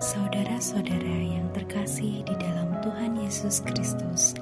Saudara-saudara 0.00 1.28
yang 1.28 1.44
terkasih 1.52 2.24
di 2.24 2.32
dalam 2.40 2.72
Tuhan 2.80 3.20
Yesus 3.20 3.60
Kristus, 3.60 4.32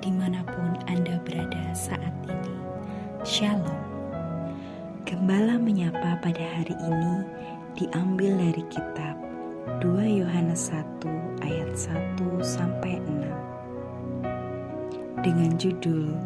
di 0.00 0.08
mana 0.08 0.40
pun 0.48 0.80
Anda 0.88 1.20
berada 1.28 1.76
saat 1.76 2.16
ini, 2.24 2.56
Shalom. 3.20 3.84
Gembala 5.04 5.60
menyapa 5.60 6.16
pada 6.24 6.44
hari 6.56 6.72
ini 6.80 7.20
diambil 7.76 8.48
dari 8.48 8.64
kitab 8.72 9.20
2 9.84 10.24
Yohanes 10.24 10.72
1 10.72 11.04
ayat 11.44 11.76
1 11.76 12.24
sampai 12.40 12.96
6 13.04 15.20
dengan 15.20 15.52
judul 15.60 16.16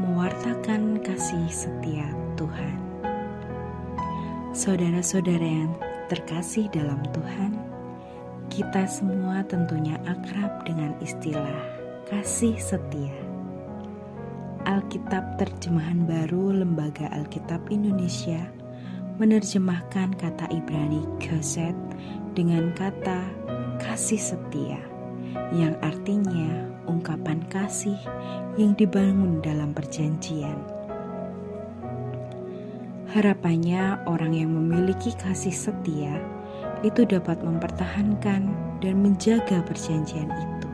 Mewartakan 0.00 1.04
Kasih 1.04 1.52
Setia 1.52 2.08
Tuhan. 2.40 2.80
Saudara-saudara 4.56 5.44
yang 5.44 5.76
terkasih 6.08 6.72
dalam 6.72 7.04
Tuhan, 7.12 7.71
kita 8.52 8.84
semua 8.84 9.40
tentunya 9.48 9.96
akrab 10.04 10.68
dengan 10.68 10.92
istilah 11.00 11.56
kasih 12.04 12.52
setia. 12.60 13.16
Alkitab 14.68 15.40
Terjemahan 15.40 16.04
Baru 16.04 16.52
Lembaga 16.52 17.08
Alkitab 17.16 17.72
Indonesia 17.72 18.44
menerjemahkan 19.16 20.20
kata 20.20 20.52
Ibrani 20.52 21.00
keset 21.16 21.72
dengan 22.36 22.76
kata 22.76 23.24
kasih 23.80 24.20
setia 24.20 24.84
yang 25.56 25.72
artinya 25.80 26.68
ungkapan 26.84 27.40
kasih 27.48 27.96
yang 28.60 28.76
dibangun 28.76 29.40
dalam 29.40 29.72
perjanjian. 29.72 30.60
Harapannya 33.16 34.04
orang 34.04 34.36
yang 34.36 34.52
memiliki 34.52 35.16
kasih 35.16 35.56
setia 35.56 36.20
itu 36.82 37.06
dapat 37.06 37.38
mempertahankan 37.46 38.42
dan 38.82 38.94
menjaga 38.98 39.62
perjanjian 39.62 40.26
itu. 40.26 40.68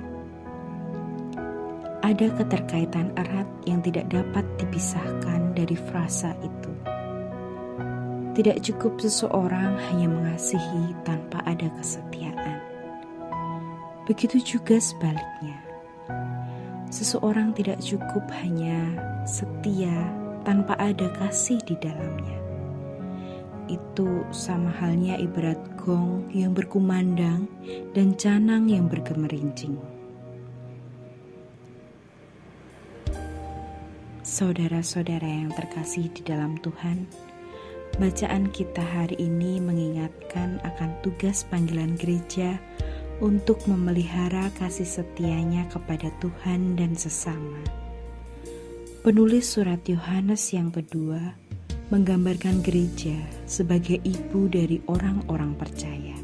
Ada 2.01 2.33
keterkaitan 2.41 3.13
erat 3.21 3.49
yang 3.69 3.85
tidak 3.85 4.09
dapat 4.09 4.45
dipisahkan 4.57 5.53
dari 5.53 5.77
frasa 5.77 6.33
itu. 6.41 6.73
Tidak 8.33 8.57
cukup 8.65 8.97
seseorang 9.03 9.77
hanya 9.91 10.09
mengasihi 10.09 10.97
tanpa 11.05 11.45
ada 11.45 11.69
kesetiaan. 11.77 12.57
Begitu 14.09 14.41
juga 14.57 14.81
sebaliknya. 14.81 15.61
Seseorang 16.89 17.53
tidak 17.53 17.85
cukup 17.85 18.25
hanya 18.41 18.97
setia 19.29 19.93
tanpa 20.49 20.73
ada 20.81 21.13
kasih 21.21 21.61
di 21.69 21.77
dalamnya 21.77 22.48
itu 23.69 24.25
sama 24.33 24.73
halnya 24.81 25.21
ibarat 25.21 25.61
gong 25.77 26.27
yang 26.33 26.57
berkumandang 26.57 27.47
dan 27.93 28.17
canang 28.17 28.67
yang 28.67 28.89
bergemerincing. 28.89 29.77
Saudara-saudara 34.25 35.25
yang 35.25 35.53
terkasih 35.57 36.13
di 36.13 36.21
dalam 36.21 36.61
Tuhan, 36.61 37.09
bacaan 37.97 38.53
kita 38.53 38.85
hari 38.85 39.17
ini 39.17 39.57
mengingatkan 39.57 40.61
akan 40.65 40.91
tugas 41.01 41.49
panggilan 41.49 41.97
gereja 41.97 42.61
untuk 43.25 43.59
memelihara 43.67 44.53
kasih 44.61 44.87
setianya 44.87 45.67
kepada 45.73 46.13
Tuhan 46.21 46.77
dan 46.77 46.95
sesama. 46.95 47.65
Penulis 49.03 49.49
surat 49.49 49.81
Yohanes 49.89 50.53
yang 50.53 50.69
kedua 50.69 51.48
menggambarkan 51.89 52.61
gereja 52.61 53.17
sebagai 53.49 53.97
ibu 54.05 54.45
dari 54.45 54.77
orang-orang 54.93 55.57
percaya. 55.57 56.17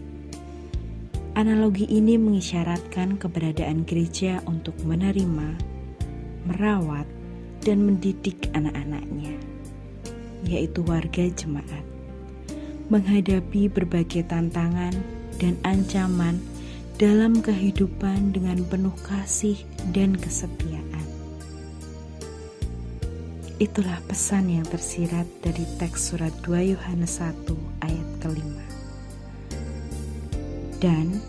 Analogi 1.34 1.88
ini 1.88 2.14
mengisyaratkan 2.20 3.18
keberadaan 3.18 3.82
gereja 3.88 4.44
untuk 4.46 4.76
menerima, 4.84 5.56
merawat, 6.46 7.08
dan 7.64 7.80
mendidik 7.80 8.52
anak-anaknya, 8.52 9.34
yaitu 10.46 10.84
warga 10.84 11.26
jemaat, 11.32 11.84
menghadapi 12.92 13.66
berbagai 13.72 14.28
tantangan 14.28 14.92
dan 15.40 15.58
ancaman 15.64 16.38
dalam 17.00 17.42
kehidupan 17.42 18.30
dengan 18.30 18.62
penuh 18.70 18.94
kasih 19.02 19.58
dan 19.90 20.14
kesetiaan. 20.14 20.93
Itulah 23.62 24.02
pesan 24.10 24.50
yang 24.50 24.66
tersirat 24.66 25.30
dari 25.38 25.62
teks 25.78 26.10
surat 26.10 26.34
2 26.42 26.74
Yohanes 26.74 27.22
1 27.22 27.46
ayat 27.86 28.08
kelima. 28.18 28.66
Dan 30.82 31.22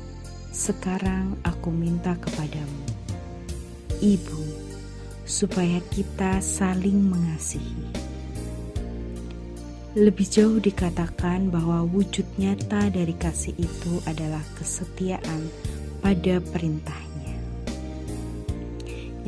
sekarang 0.50 1.38
aku 1.46 1.70
minta 1.70 2.18
kepadamu, 2.18 2.82
Ibu, 4.02 4.42
supaya 5.22 5.78
kita 5.94 6.42
saling 6.42 6.98
mengasihi. 6.98 7.94
Lebih 9.94 10.26
jauh 10.26 10.58
dikatakan 10.58 11.54
bahwa 11.54 11.86
wujud 11.86 12.26
nyata 12.42 12.90
dari 12.90 13.14
kasih 13.14 13.54
itu 13.54 14.02
adalah 14.10 14.42
kesetiaan 14.58 15.46
pada 16.02 16.42
perintahnya. 16.42 17.38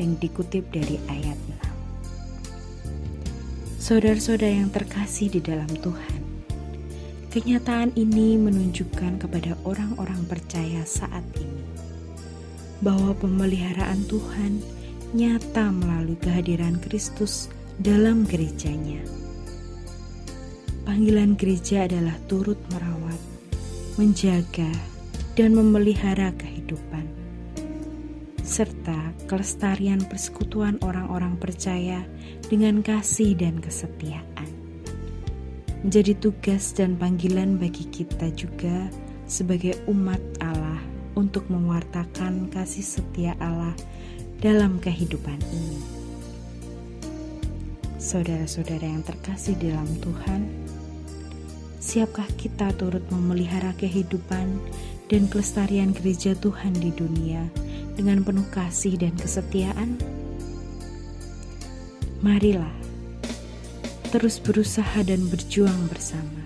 Yang 0.01 0.11
dikutip 0.25 0.65
dari 0.73 0.97
ayat 1.13 1.37
6. 1.45 1.56
Saudara-saudara 3.87 4.51
yang 4.51 4.67
terkasih 4.67 5.31
di 5.31 5.39
dalam 5.39 5.71
Tuhan, 5.79 6.19
kenyataan 7.31 7.95
ini 7.95 8.35
menunjukkan 8.35 9.23
kepada 9.23 9.55
orang-orang 9.63 10.27
percaya 10.27 10.83
saat 10.83 11.23
ini 11.39 11.63
bahwa 12.83 13.15
pemeliharaan 13.15 14.03
Tuhan 14.11 14.59
nyata 15.15 15.71
melalui 15.71 16.19
kehadiran 16.19 16.83
Kristus 16.83 17.47
dalam 17.79 18.27
gerejanya. 18.27 19.07
Panggilan 20.83 21.39
gereja 21.39 21.87
adalah 21.87 22.19
turut 22.27 22.59
merawat, 22.75 23.21
menjaga, 23.95 24.67
dan 25.39 25.55
memelihara 25.55 26.35
kehidupan 26.35 27.06
serta 28.47 29.11
kelestarian 29.27 29.99
persekutuan 30.07 30.79
orang-orang 30.79 31.35
percaya 31.35 32.07
dengan 32.47 32.79
kasih 32.79 33.35
dan 33.35 33.59
kesetiaan. 33.59 34.47
Menjadi 35.83 36.15
tugas 36.17 36.71
dan 36.71 36.95
panggilan 36.95 37.59
bagi 37.59 37.85
kita 37.91 38.31
juga 38.33 38.87
sebagai 39.27 39.75
umat 39.91 40.23
Allah 40.39 40.79
untuk 41.19 41.51
mewartakan 41.51 42.47
kasih 42.47 42.87
setia 42.87 43.35
Allah 43.43 43.75
dalam 44.39 44.79
kehidupan 44.79 45.37
ini. 45.51 45.79
Saudara-saudara 47.99 48.87
yang 48.87 49.03
terkasih 49.03 49.59
dalam 49.59 49.89
Tuhan, 49.99 50.47
siapkah 51.83 52.29
kita 52.39 52.71
turut 52.79 53.03
memelihara 53.11 53.75
kehidupan 53.75 54.47
dan 55.11 55.27
kelestarian 55.27 55.91
gereja 55.91 56.31
Tuhan 56.39 56.71
di 56.79 56.95
dunia? 56.95 57.66
Dengan 57.97 58.21
penuh 58.21 58.45
kasih 58.53 59.01
dan 59.01 59.17
kesetiaan? 59.17 59.97
Marilah 62.21 62.77
terus 64.07 64.39
berusaha 64.39 65.03
dan 65.03 65.27
berjuang 65.27 65.91
bersama. 65.91 66.43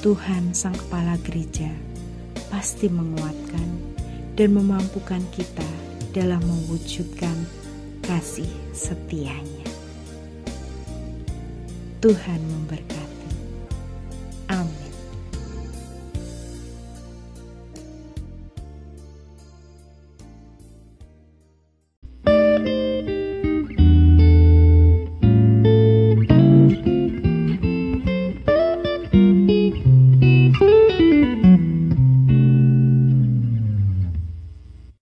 Tuhan, 0.00 0.54
Sang 0.56 0.72
Kepala 0.72 1.18
Gereja, 1.20 1.68
pasti 2.48 2.88
menguatkan 2.88 3.68
dan 4.38 4.56
memampukan 4.56 5.20
kita 5.34 5.66
dalam 6.16 6.40
mewujudkan 6.40 7.36
kasih 8.06 8.48
setianya. 8.72 9.68
Tuhan 12.00 12.40
memberkati. 12.40 13.09